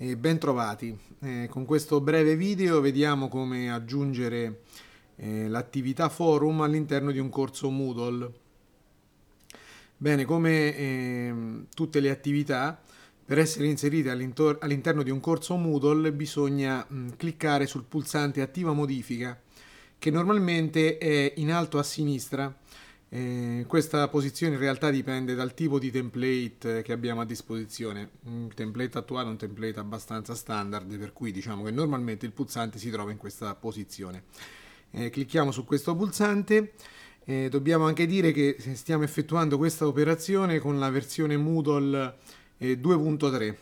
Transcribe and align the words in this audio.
E 0.00 0.16
bentrovati. 0.16 0.96
Eh, 1.18 1.48
con 1.50 1.64
questo 1.64 2.00
breve 2.00 2.36
video 2.36 2.80
vediamo 2.80 3.26
come 3.26 3.68
aggiungere 3.68 4.60
eh, 5.16 5.48
l'attività 5.48 6.08
forum 6.08 6.60
all'interno 6.60 7.10
di 7.10 7.18
un 7.18 7.28
corso 7.30 7.68
Moodle. 7.68 8.32
Bene, 9.96 10.24
come 10.24 10.76
eh, 10.76 11.34
tutte 11.74 11.98
le 11.98 12.10
attività, 12.10 12.80
per 13.24 13.40
essere 13.40 13.66
inserite 13.66 14.08
all'interno 14.10 15.02
di 15.02 15.10
un 15.10 15.18
corso 15.18 15.56
Moodle 15.56 16.12
bisogna 16.12 16.86
mh, 16.88 17.16
cliccare 17.16 17.66
sul 17.66 17.82
pulsante 17.82 18.40
attiva 18.40 18.72
modifica 18.72 19.36
che 19.98 20.10
normalmente 20.12 20.96
è 20.98 21.32
in 21.38 21.50
alto 21.50 21.76
a 21.78 21.82
sinistra 21.82 22.56
eh, 23.10 23.64
questa 23.66 24.06
posizione 24.08 24.54
in 24.54 24.60
realtà 24.60 24.90
dipende 24.90 25.34
dal 25.34 25.54
tipo 25.54 25.78
di 25.78 25.90
template 25.90 26.82
che 26.82 26.92
abbiamo 26.92 27.22
a 27.22 27.24
disposizione. 27.24 28.10
Un 28.24 28.50
template 28.54 28.98
attuale 28.98 29.28
è 29.28 29.30
un 29.30 29.38
template 29.38 29.80
abbastanza 29.80 30.34
standard, 30.34 30.94
per 30.98 31.12
cui 31.12 31.32
diciamo 31.32 31.64
che 31.64 31.70
normalmente 31.70 32.26
il 32.26 32.32
pulsante 32.32 32.78
si 32.78 32.90
trova 32.90 33.10
in 33.10 33.16
questa 33.16 33.54
posizione. 33.54 34.24
Eh, 34.90 35.08
clicchiamo 35.08 35.50
su 35.50 35.64
questo 35.64 35.96
pulsante. 35.96 36.72
Eh, 37.24 37.48
dobbiamo 37.48 37.86
anche 37.86 38.06
dire 38.06 38.32
che 38.32 38.56
stiamo 38.74 39.04
effettuando 39.04 39.56
questa 39.56 39.86
operazione 39.86 40.58
con 40.58 40.78
la 40.78 40.90
versione 40.90 41.36
Moodle 41.36 42.14
2.3. 42.60 43.42
Eh, 43.42 43.56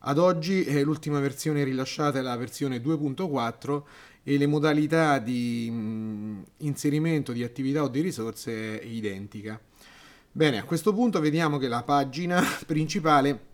Ad 0.00 0.18
oggi 0.18 0.82
l'ultima 0.82 1.18
versione 1.20 1.64
rilasciata 1.64 2.18
è 2.18 2.22
la 2.22 2.36
versione 2.36 2.78
2.4 2.78 3.82
e 4.24 4.38
le 4.38 4.46
modalità 4.46 5.18
di 5.18 5.68
mm, 5.70 6.21
inserimento 6.64 7.32
di 7.32 7.42
attività 7.42 7.82
o 7.82 7.88
di 7.88 8.00
risorse 8.00 8.80
è 8.80 8.84
identica. 8.84 9.60
Bene, 10.30 10.58
a 10.58 10.64
questo 10.64 10.92
punto 10.92 11.20
vediamo 11.20 11.58
che 11.58 11.68
la 11.68 11.82
pagina 11.82 12.42
principale 12.66 13.50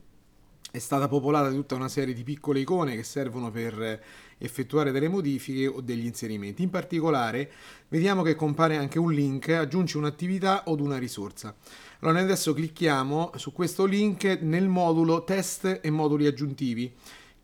è 0.70 0.78
stata 0.78 1.08
popolata 1.08 1.48
da 1.48 1.54
tutta 1.54 1.74
una 1.74 1.88
serie 1.88 2.12
di 2.12 2.22
piccole 2.22 2.60
icone 2.60 2.94
che 2.94 3.02
servono 3.02 3.50
per 3.50 4.00
effettuare 4.38 4.92
delle 4.92 5.08
modifiche 5.08 5.66
o 5.66 5.80
degli 5.80 6.04
inserimenti. 6.04 6.62
In 6.62 6.70
particolare 6.70 7.50
vediamo 7.88 8.22
che 8.22 8.34
compare 8.34 8.76
anche 8.76 8.98
un 8.98 9.12
link, 9.12 9.48
aggiungi 9.48 9.96
un'attività 9.96 10.64
o 10.66 10.76
una 10.78 10.98
risorsa. 10.98 11.54
Allora 12.00 12.18
noi 12.18 12.28
adesso 12.28 12.52
clicchiamo 12.52 13.32
su 13.36 13.52
questo 13.52 13.84
link 13.86 14.38
nel 14.42 14.68
modulo 14.68 15.24
test 15.24 15.80
e 15.82 15.90
moduli 15.90 16.26
aggiuntivi 16.26 16.94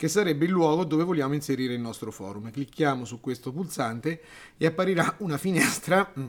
che 0.05 0.11
sarebbe 0.11 0.45
il 0.45 0.51
luogo 0.51 0.85
dove 0.85 1.03
vogliamo 1.03 1.33
inserire 1.33 1.73
il 1.73 1.81
nostro 1.81 2.11
forum. 2.11 2.51
Clicchiamo 2.51 3.07
su 3.07 3.21
questo 3.21 3.53
pulsante 3.53 4.21
e 4.59 4.67
apparirà 4.67 5.15
una 5.21 5.39
finestra 5.39 6.13
mm, 6.19 6.25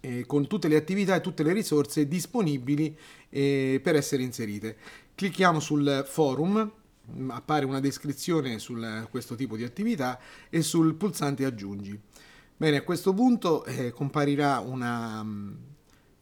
eh, 0.00 0.24
con 0.24 0.46
tutte 0.46 0.66
le 0.66 0.76
attività 0.76 1.14
e 1.14 1.20
tutte 1.20 1.42
le 1.42 1.52
risorse 1.52 2.08
disponibili 2.08 2.96
eh, 3.28 3.80
per 3.82 3.96
essere 3.96 4.22
inserite. 4.22 4.78
Clicchiamo 5.14 5.60
sul 5.60 6.06
forum, 6.08 6.72
mm, 7.12 7.30
appare 7.32 7.66
una 7.66 7.80
descrizione 7.80 8.58
su 8.58 8.74
questo 9.10 9.34
tipo 9.34 9.58
di 9.58 9.64
attività 9.64 10.18
e 10.48 10.62
sul 10.62 10.94
pulsante 10.94 11.44
aggiungi. 11.44 12.00
Bene, 12.56 12.78
a 12.78 12.82
questo 12.82 13.12
punto 13.12 13.62
eh, 13.66 13.90
comparirà 13.90 14.60
una 14.60 15.22
mm, 15.22 15.52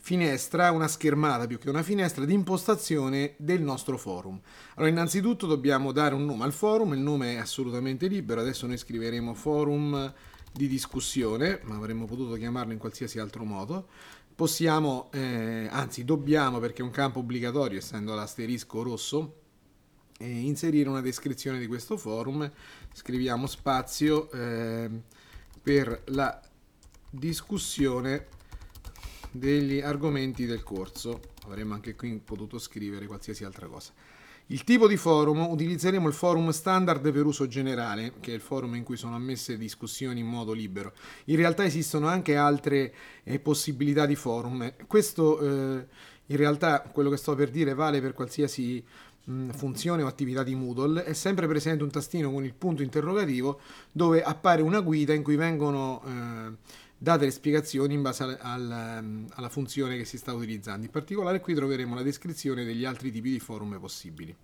finestra, 0.09 0.71
una 0.71 0.89
schermata 0.89 1.47
più 1.47 1.59
che 1.59 1.69
una 1.69 1.83
finestra 1.83 2.25
di 2.25 2.33
impostazione 2.33 3.35
del 3.37 3.61
nostro 3.61 3.99
forum. 3.99 4.41
Allora, 4.77 4.91
innanzitutto 4.91 5.47
dobbiamo 5.47 5.93
dare 5.93 6.15
un 6.15 6.25
nome 6.25 6.45
al 6.45 6.55
forum, 6.55 6.95
il 6.95 7.01
nome 7.01 7.35
è 7.35 7.37
assolutamente 7.37 8.07
libero, 8.07 8.41
adesso 8.41 8.67
noi 8.67 8.79
scriveremo 8.79 9.35
forum 9.35 10.11
di 10.51 10.67
discussione, 10.67 11.61
ma 11.65 11.77
avremmo 11.77 12.07
potuto 12.07 12.37
chiamarlo 12.37 12.73
in 12.73 12.79
qualsiasi 12.79 13.19
altro 13.19 13.45
modo. 13.45 13.89
Possiamo, 14.35 15.11
eh, 15.13 15.69
anzi 15.71 16.07
dobbiamo, 16.07 16.59
perché 16.59 16.81
è 16.81 16.87
un 16.87 16.91
campo 16.91 17.19
obbligatorio, 17.19 17.77
essendo 17.77 18.15
l'asterisco 18.15 18.83
rosso, 18.83 19.41
eh, 20.17 20.27
inserire 20.27 20.89
una 20.89 21.03
descrizione 21.03 21.59
di 21.59 21.67
questo 21.67 21.99
forum. 21.99 22.51
Scriviamo 22.95 23.47
spazio 23.47 24.31
eh, 24.31 24.89
per 25.63 26.01
la 26.07 26.41
discussione 27.11 28.37
degli 29.31 29.81
argomenti 29.81 30.47
del 30.47 30.63
corso. 30.63 31.21
Avremmo 31.47 31.75
anche 31.75 31.95
qui 31.95 32.21
potuto 32.25 32.59
scrivere 32.59 33.07
qualsiasi 33.07 33.45
altra 33.45 33.67
cosa. 33.67 33.93
Il 34.51 34.65
tipo 34.65 34.89
di 34.89 34.97
forum, 34.97 35.41
utilizzeremo 35.41 36.09
il 36.09 36.15
forum 36.15 36.49
standard 36.51 37.13
per 37.13 37.27
uso 37.27 37.47
generale, 37.47 38.15
che 38.19 38.31
è 38.31 38.35
il 38.35 38.41
forum 38.41 38.77
in 38.77 38.83
cui 38.83 38.97
sono 38.97 39.15
ammesse 39.15 39.59
discussioni 39.59 40.21
in 40.21 40.27
modo 40.27 40.53
libero. 40.53 40.95
In 41.27 41.37
realtà 41.37 41.67
esistono 41.67 42.07
anche 42.07 42.35
altre 42.35 42.95
eh, 43.25 43.39
possibilità 43.41 44.07
di 44.07 44.15
forum. 44.15 44.73
Questo 44.87 45.39
eh, 45.41 45.87
in 46.31 46.37
realtà 46.37 46.81
quello 46.81 47.11
che 47.11 47.19
sto 47.19 47.35
per 47.35 47.51
dire 47.51 47.75
vale 47.75 48.01
per 48.01 48.15
qualsiasi 48.15 48.83
mh, 49.25 49.51
funzione 49.51 50.03
o 50.03 50.07
attività 50.07 50.43
di 50.43 50.55
Moodle. 50.55 51.05
È 51.05 51.13
sempre 51.13 51.47
presente 51.47 51.85
un 51.85 51.91
tastino 51.91 52.31
con 52.33 52.43
il 52.43 52.55
punto 52.55 52.83
interrogativo 52.83 53.61
dove 53.93 54.23
appare 54.23 54.63
una 54.63 54.81
guida 54.81 55.13
in 55.13 55.23
cui 55.23 55.37
vengono 55.37 56.03
eh, 56.07 56.87
date 56.99 57.25
le 57.25 57.31
spiegazioni 57.31 57.95
in 57.95 58.03
base 58.03 58.25
al, 58.25 58.39
al, 58.41 58.71
ehm, 58.71 59.27
alla 59.35 59.49
funzione 59.49 59.97
che 59.97 60.05
si 60.05 60.19
sta 60.19 60.33
utilizzando. 60.33 60.85
In 60.85 60.91
particolare 60.91 61.41
qui 61.41 61.55
troveremo 61.55 61.95
la 61.95 62.03
descrizione 62.03 62.65
degli 62.65 62.85
altri 62.85 63.13
tipi 63.13 63.31
di 63.31 63.39
forum 63.39 63.79
possibili. 63.79 64.37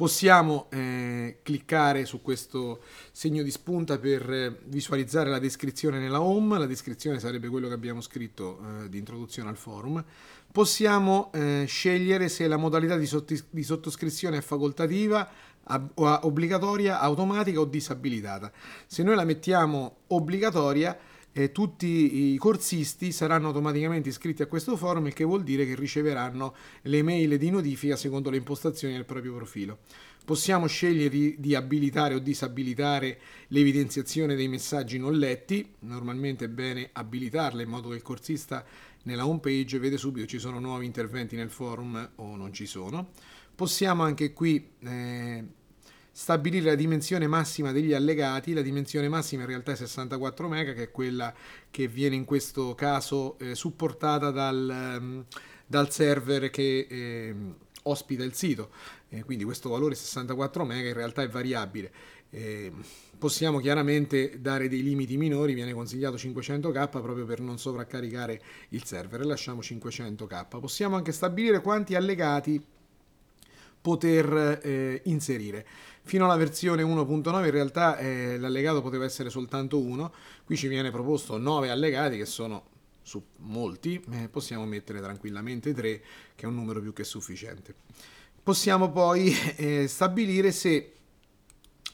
Possiamo 0.00 0.68
eh, 0.70 1.40
cliccare 1.42 2.06
su 2.06 2.22
questo 2.22 2.80
segno 3.12 3.42
di 3.42 3.50
spunta 3.50 3.98
per 3.98 4.32
eh, 4.32 4.58
visualizzare 4.64 5.28
la 5.28 5.38
descrizione 5.38 5.98
nella 5.98 6.22
home, 6.22 6.58
la 6.58 6.64
descrizione 6.64 7.20
sarebbe 7.20 7.48
quello 7.48 7.68
che 7.68 7.74
abbiamo 7.74 8.00
scritto 8.00 8.60
eh, 8.62 8.88
di 8.88 8.96
introduzione 8.96 9.50
al 9.50 9.58
forum. 9.58 10.02
Possiamo 10.50 11.30
eh, 11.34 11.64
scegliere 11.68 12.30
se 12.30 12.48
la 12.48 12.56
modalità 12.56 12.96
di, 12.96 13.06
di 13.50 13.62
sottoscrizione 13.62 14.38
è 14.38 14.40
facoltativa, 14.40 15.28
obbligatoria, 15.96 16.98
automatica 16.98 17.60
o 17.60 17.66
disabilitata. 17.66 18.50
Se 18.86 19.02
noi 19.02 19.16
la 19.16 19.24
mettiamo 19.24 19.96
obbligatoria, 20.06 20.98
eh, 21.32 21.52
tutti 21.52 22.32
i 22.32 22.36
corsisti 22.36 23.12
saranno 23.12 23.48
automaticamente 23.48 24.08
iscritti 24.08 24.42
a 24.42 24.46
questo 24.46 24.76
forum, 24.76 25.06
il 25.06 25.12
che 25.12 25.24
vuol 25.24 25.42
dire 25.42 25.66
che 25.66 25.74
riceveranno 25.74 26.54
le 26.82 27.02
mail 27.02 27.38
di 27.38 27.50
notifica 27.50 27.96
secondo 27.96 28.30
le 28.30 28.38
impostazioni 28.38 28.94
del 28.94 29.04
proprio 29.04 29.34
profilo. 29.34 29.78
Possiamo 30.24 30.66
scegliere 30.66 31.08
di, 31.08 31.36
di 31.38 31.54
abilitare 31.54 32.14
o 32.14 32.18
disabilitare 32.18 33.18
l'evidenziazione 33.48 34.34
dei 34.34 34.48
messaggi 34.48 34.98
non 34.98 35.16
letti, 35.16 35.74
normalmente 35.80 36.44
è 36.44 36.48
bene 36.48 36.90
abilitarle 36.92 37.62
in 37.62 37.68
modo 37.68 37.88
che 37.88 37.96
il 37.96 38.02
corsista 38.02 38.64
nella 39.04 39.26
home 39.26 39.40
page 39.40 39.78
vede 39.78 39.96
subito 39.96 40.26
ci 40.26 40.38
sono 40.38 40.60
nuovi 40.60 40.84
interventi 40.84 41.36
nel 41.36 41.50
forum 41.50 42.10
o 42.16 42.36
non 42.36 42.52
ci 42.52 42.66
sono. 42.66 43.10
Possiamo 43.54 44.02
anche 44.02 44.32
qui 44.32 44.70
eh, 44.80 45.44
stabilire 46.12 46.66
la 46.66 46.74
dimensione 46.74 47.26
massima 47.26 47.72
degli 47.72 47.92
allegati, 47.92 48.52
la 48.52 48.62
dimensione 48.62 49.08
massima 49.08 49.42
in 49.42 49.48
realtà 49.48 49.72
è 49.72 49.76
64 49.76 50.48
MB, 50.48 50.74
che 50.74 50.82
è 50.82 50.90
quella 50.90 51.32
che 51.70 51.88
viene 51.88 52.16
in 52.16 52.24
questo 52.24 52.74
caso 52.74 53.38
eh, 53.38 53.54
supportata 53.54 54.30
dal, 54.30 54.96
um, 54.98 55.24
dal, 55.66 55.90
server 55.90 56.50
che 56.50 56.86
eh, 56.88 57.34
ospita 57.84 58.24
il 58.24 58.34
sito. 58.34 58.70
Eh, 59.08 59.24
quindi 59.24 59.44
questo 59.44 59.70
valore 59.70 59.94
64 59.94 60.64
MB 60.64 60.70
in 60.70 60.92
realtà 60.92 61.22
è 61.22 61.28
variabile. 61.28 61.92
Possiamo 63.18 63.58
chiaramente 63.58 64.40
dare 64.40 64.68
dei 64.68 64.84
limiti 64.84 65.16
minori, 65.16 65.52
viene 65.52 65.72
consigliato 65.72 66.14
500k 66.14 66.88
proprio 66.88 67.26
per 67.26 67.40
non 67.40 67.58
sovraccaricare 67.58 68.40
il 68.68 68.84
server, 68.84 69.26
lasciamo 69.26 69.60
500k. 69.60 70.60
Possiamo 70.60 70.94
anche 70.94 71.10
stabilire 71.10 71.60
quanti 71.60 71.96
allegati 71.96 72.64
poter 73.80 74.60
eh, 74.62 75.00
inserire. 75.04 75.66
Fino 76.02 76.24
alla 76.24 76.36
versione 76.36 76.82
1.9 76.82 77.44
in 77.44 77.50
realtà 77.50 77.96
eh, 77.98 78.38
l'allegato 78.38 78.82
poteva 78.82 79.04
essere 79.04 79.30
soltanto 79.30 79.78
uno, 79.78 80.12
qui 80.44 80.56
ci 80.56 80.68
viene 80.68 80.90
proposto 80.90 81.38
9 81.38 81.70
allegati 81.70 82.16
che 82.16 82.26
sono 82.26 82.64
su 83.02 83.22
molti, 83.38 84.02
eh, 84.12 84.28
possiamo 84.28 84.64
mettere 84.66 85.00
tranquillamente 85.00 85.72
3 85.72 86.02
che 86.34 86.44
è 86.44 86.46
un 86.46 86.54
numero 86.54 86.80
più 86.80 86.92
che 86.92 87.04
sufficiente. 87.04 87.74
Possiamo 88.42 88.90
poi 88.90 89.34
eh, 89.56 89.86
stabilire 89.86 90.52
se 90.52 90.94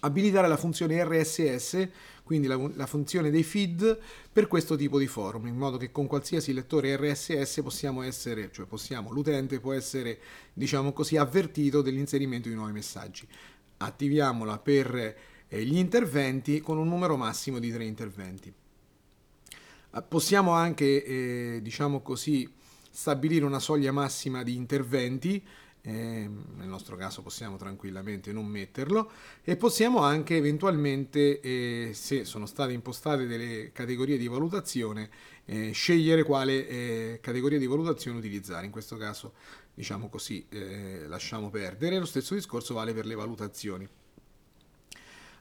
abilitare 0.00 0.48
la 0.48 0.56
funzione 0.56 1.02
RSS, 1.04 1.88
quindi 2.26 2.48
la, 2.48 2.60
la, 2.74 2.86
funzione 2.86 3.30
dei 3.30 3.44
feed, 3.44 4.00
per 4.32 4.48
questo 4.48 4.74
tipo 4.74 4.98
di 4.98 5.06
forum, 5.06 5.46
in 5.46 5.56
modo 5.56 5.76
che 5.76 5.92
con 5.92 6.08
qualsiasi 6.08 6.52
lettore 6.52 6.96
RSS 6.96 7.60
possiamo 7.62 8.02
essere, 8.02 8.50
cioè 8.50 8.66
possiamo, 8.66 9.12
l'utente 9.12 9.60
può 9.60 9.72
essere, 9.72 10.18
diciamo 10.52 10.92
così, 10.92 11.16
avvertito 11.16 11.82
dell'inserimento 11.82 12.48
di 12.48 12.56
nuovi 12.56 12.72
messaggi. 12.72 13.28
Attiviamola 13.76 14.58
per 14.58 15.16
eh, 15.46 15.64
gli 15.64 15.76
interventi 15.76 16.60
con 16.60 16.78
un 16.78 16.88
numero 16.88 17.16
massimo 17.16 17.60
di 17.60 17.70
tre 17.70 17.84
interventi. 17.84 18.52
Ah, 19.90 20.02
possiamo 20.02 20.50
anche, 20.50 21.04
eh, 21.04 21.60
diciamo 21.62 22.02
così, 22.02 22.52
stabilire 22.90 23.44
una 23.44 23.60
soglia 23.60 23.92
massima 23.92 24.42
di 24.42 24.56
interventi 24.56 25.40
eh, 25.86 26.28
nel 26.56 26.66
nostro 26.66 26.96
caso 26.96 27.22
possiamo 27.22 27.56
tranquillamente 27.56 28.32
non 28.32 28.46
metterlo 28.46 29.08
e 29.44 29.56
possiamo 29.56 30.00
anche 30.00 30.36
eventualmente, 30.36 31.40
eh, 31.40 31.90
se 31.94 32.24
sono 32.24 32.46
state 32.46 32.72
impostate 32.72 33.26
delle 33.26 33.70
categorie 33.70 34.18
di 34.18 34.26
valutazione, 34.26 35.08
eh, 35.44 35.70
scegliere 35.70 36.24
quale 36.24 36.66
eh, 36.66 37.18
categoria 37.22 37.58
di 37.58 37.66
valutazione 37.66 38.18
utilizzare. 38.18 38.66
In 38.66 38.72
questo 38.72 38.96
caso, 38.96 39.34
diciamo 39.74 40.08
così, 40.08 40.44
eh, 40.48 41.04
lasciamo 41.06 41.50
perdere. 41.50 42.00
Lo 42.00 42.04
stesso 42.04 42.34
discorso 42.34 42.74
vale 42.74 42.92
per 42.92 43.06
le 43.06 43.14
valutazioni. 43.14 43.88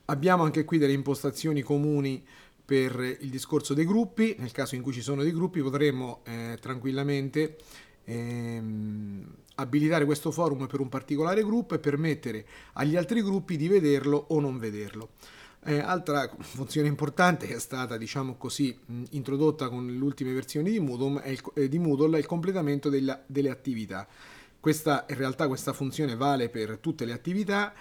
Abbiamo 0.06 0.44
anche 0.44 0.64
qui 0.64 0.78
delle 0.78 0.94
impostazioni 0.94 1.64
comuni 1.64 2.24
per 2.64 3.00
il 3.00 3.30
discorso 3.30 3.74
dei 3.74 3.86
gruppi. 3.86 4.36
Nel 4.38 4.52
caso 4.52 4.76
in 4.76 4.84
cui 4.84 4.94
ci 4.94 5.02
sono 5.02 5.24
dei 5.24 5.32
gruppi 5.32 5.62
potremmo 5.62 6.22
eh, 6.26 6.60
tranquillamente 6.62 7.58
ehm, 8.06 9.26
abilitare 9.56 10.06
questo 10.06 10.32
forum 10.32 10.68
per 10.68 10.80
un 10.80 10.90
particolare 10.90 11.44
gruppo 11.44 11.76
e 11.76 11.80
permettere 11.80 12.46
agli 12.74 12.96
altri 12.96 13.22
gruppi 13.22 13.58
di 13.58 13.68
vederlo 13.68 14.26
o 14.30 14.40
non 14.40 14.58
vederlo. 14.58 15.10
Eh, 15.68 15.80
altra 15.80 16.30
funzione 16.40 16.88
importante 16.88 17.48
che 17.48 17.56
è 17.56 17.60
stata, 17.60 17.98
diciamo 17.98 18.36
così, 18.36 18.78
introdotta 19.12 19.68
con 19.68 19.88
le 19.88 20.04
ultime 20.04 20.32
versioni 20.32 20.70
di 20.70 20.80
Moodle 20.80 21.22
è 21.24 21.30
il, 21.30 21.42
eh, 21.56 21.68
di 21.68 21.80
Moodle 21.80 22.18
è 22.18 22.20
il 22.20 22.28
completamento 22.28 22.90
della, 22.90 23.20
delle 23.26 23.50
attività. 23.50 24.08
Questa, 24.60 25.06
in 25.10 25.18
realtà 25.18 25.48
questa 25.48 25.74
funzione 25.74 26.16
vale 26.16 26.50
per 26.50 26.78
tutte 26.78 27.06
le 27.06 27.14
attività 27.14 27.74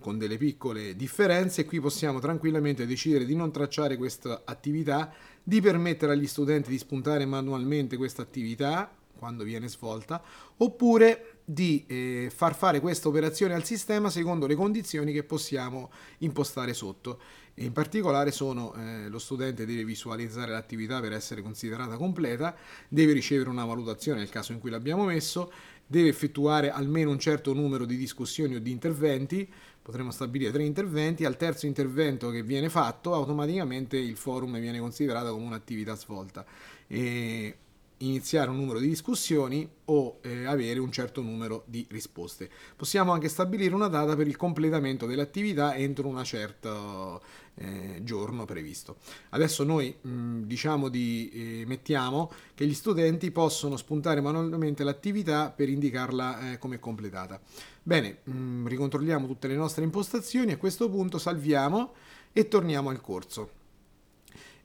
con 0.00 0.18
delle 0.18 0.36
piccole 0.36 0.96
differenze. 0.96 1.64
Qui 1.64 1.80
possiamo 1.80 2.18
tranquillamente 2.18 2.86
decidere 2.86 3.24
di 3.24 3.34
non 3.34 3.50
tracciare 3.50 3.96
questa 3.96 4.42
attività, 4.44 5.10
di 5.42 5.62
permettere 5.62 6.12
agli 6.12 6.26
studenti 6.26 6.68
di 6.68 6.76
spuntare 6.76 7.24
manualmente 7.24 7.96
questa 7.96 8.20
attività 8.20 8.90
quando 9.18 9.44
viene 9.44 9.68
svolta, 9.68 10.22
oppure 10.56 11.40
di 11.44 11.84
eh, 11.86 12.32
far 12.34 12.54
fare 12.54 12.80
questa 12.80 13.08
operazione 13.08 13.54
al 13.54 13.64
sistema 13.64 14.08
secondo 14.08 14.46
le 14.46 14.54
condizioni 14.54 15.12
che 15.12 15.24
possiamo 15.24 15.90
impostare 16.18 16.72
sotto. 16.72 17.20
In 17.58 17.72
particolare 17.72 18.32
sono 18.32 18.74
eh, 18.74 19.08
lo 19.08 19.18
studente 19.18 19.64
deve 19.64 19.84
visualizzare 19.84 20.50
l'attività 20.50 21.00
per 21.00 21.12
essere 21.12 21.42
considerata 21.42 21.96
completa, 21.96 22.56
deve 22.88 23.12
ricevere 23.12 23.48
una 23.48 23.64
valutazione 23.64 24.18
nel 24.18 24.28
caso 24.30 24.52
in 24.52 24.58
cui 24.58 24.70
l'abbiamo 24.70 25.04
messo, 25.04 25.52
deve 25.86 26.08
effettuare 26.08 26.70
almeno 26.70 27.10
un 27.10 27.18
certo 27.18 27.52
numero 27.52 27.84
di 27.84 27.96
discussioni 27.96 28.56
o 28.56 28.60
di 28.60 28.70
interventi, 28.70 29.48
potremmo 29.82 30.10
stabilire 30.10 30.50
tre 30.50 30.64
interventi, 30.64 31.24
al 31.24 31.36
terzo 31.36 31.66
intervento 31.66 32.30
che 32.30 32.42
viene 32.42 32.70
fatto 32.70 33.12
automaticamente 33.14 33.98
il 33.98 34.16
forum 34.16 34.58
viene 34.58 34.80
considerato 34.80 35.32
come 35.32 35.44
un'attività 35.44 35.94
svolta. 35.94 36.44
E 36.86 37.56
iniziare 37.98 38.50
un 38.50 38.56
numero 38.56 38.78
di 38.78 38.88
discussioni 38.88 39.68
o 39.86 40.18
eh, 40.22 40.44
avere 40.44 40.80
un 40.80 40.90
certo 40.90 41.20
numero 41.22 41.64
di 41.66 41.86
risposte. 41.90 42.50
Possiamo 42.76 43.12
anche 43.12 43.28
stabilire 43.28 43.74
una 43.74 43.88
data 43.88 44.16
per 44.16 44.26
il 44.26 44.36
completamento 44.36 45.06
dell'attività 45.06 45.76
entro 45.76 46.08
un 46.08 46.22
certo 46.24 47.22
eh, 47.54 48.00
giorno 48.02 48.44
previsto. 48.44 48.96
Adesso 49.30 49.64
noi 49.64 49.94
mh, 50.00 50.42
diciamo 50.42 50.88
di 50.88 51.30
eh, 51.32 51.64
mettiamo 51.66 52.30
che 52.54 52.66
gli 52.66 52.74
studenti 52.74 53.30
possono 53.30 53.76
spuntare 53.76 54.20
manualmente 54.20 54.84
l'attività 54.84 55.50
per 55.50 55.68
indicarla 55.68 56.52
eh, 56.52 56.58
come 56.58 56.80
completata. 56.80 57.40
Bene, 57.82 58.18
mh, 58.24 58.66
ricontrolliamo 58.66 59.26
tutte 59.26 59.48
le 59.48 59.56
nostre 59.56 59.84
impostazioni, 59.84 60.52
a 60.52 60.56
questo 60.56 60.90
punto 60.90 61.18
salviamo 61.18 61.92
e 62.32 62.48
torniamo 62.48 62.90
al 62.90 63.00
corso. 63.00 63.50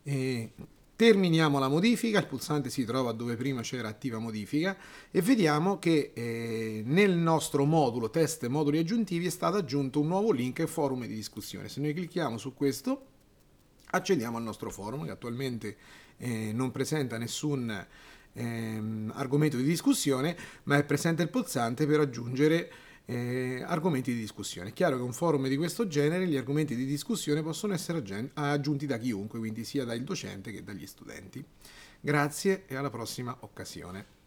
E 0.02 0.52
Terminiamo 1.00 1.60
la 1.60 1.69
modifica, 1.69 2.19
il 2.19 2.25
pulsante 2.25 2.69
si 2.69 2.84
trova 2.84 3.13
dove 3.13 3.38
prima 3.38 3.62
c'era 3.62 3.88
attiva 3.88 4.19
modifica 4.19 4.75
e 5.10 5.22
vediamo 5.22 5.80
che 5.80 6.12
eh, 6.13 6.84
nel 6.86 7.16
nostro 7.16 7.63
modulo 7.63 8.10
test 8.10 8.46
moduli 8.48 8.80
aggiuntivi 8.80 9.28
è 9.28 9.30
stato 9.30 9.56
aggiunto 9.56 10.01
un 10.01 10.07
nuovo 10.07 10.34
link 10.34 10.66
forum 10.66 11.06
di 11.06 11.16
discussione. 11.16 11.69
Se 11.69 11.80
noi 11.80 11.94
clicchiamo 11.94 12.38
su 12.38 12.54
questo 12.54 13.06
accediamo 13.92 14.36
al 14.36 14.44
nostro 14.44 14.69
forum 14.69 15.06
che 15.06 15.12
attualmente 15.12 15.78
eh, 16.18 16.51
non 16.51 16.72
presenta 16.72 17.18
nessun 17.18 17.69
eh, 18.34 18.84
argomento 19.13 19.56
di 19.56 19.63
discussione 19.63 20.36
ma 20.63 20.75
è 20.75 20.84
presente 20.84 21.24
il 21.24 21.30
pulsante 21.30 21.88
per 21.88 22.02
aggiungere 22.02 22.69
eh, 23.10 23.64
argomenti 23.66 24.14
di 24.14 24.20
discussione. 24.20 24.70
È 24.70 24.74
chiaro 24.74 24.98
che 24.98 25.02
un 25.02 25.14
forum 25.14 25.48
di 25.48 25.58
questo 25.58 25.88
genere 25.88 26.28
gli 26.28 26.38
argomenti 26.38 26.76
di 26.76 26.86
discussione 26.86 27.42
possono 27.42 27.74
essere 27.74 28.04
aggiunti 28.36 28.86
da 28.86 29.00
chiunque, 29.00 29.40
quindi 29.40 29.64
sia 29.64 29.84
dal 29.84 30.00
docente 30.02 30.52
che 30.52 30.64
dagli 30.64 30.86
studenti. 30.86 31.44
Grazie 32.00 32.66
e 32.68 32.76
alla 32.76 32.92
prossima 32.92 33.36
occasione. 33.40 34.19